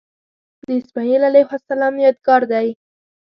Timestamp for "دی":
2.51-2.67